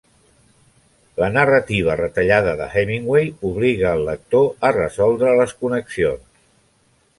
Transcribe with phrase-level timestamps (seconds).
[1.23, 6.29] La narrativa retallada de Hemingway obliga el lector a resoldre les connexions.